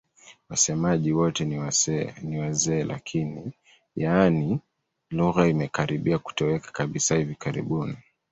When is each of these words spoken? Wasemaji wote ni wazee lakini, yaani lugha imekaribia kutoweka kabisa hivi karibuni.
Wasemaji 0.49 1.11
wote 1.11 1.45
ni 2.25 2.37
wazee 2.39 2.83
lakini, 2.83 3.53
yaani 3.95 4.59
lugha 5.11 5.47
imekaribia 5.47 6.19
kutoweka 6.19 6.71
kabisa 6.71 7.15
hivi 7.15 7.35
karibuni. 7.35 7.97